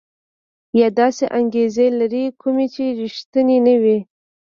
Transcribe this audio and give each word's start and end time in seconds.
یا 0.79 0.87
داسې 0.99 1.25
انګېزې 1.39 1.87
لري 1.99 2.23
کومې 2.41 2.65
چې 2.73 2.83
ريښتيني 2.99 3.57
نه 3.65 3.75
وي. 3.81 3.97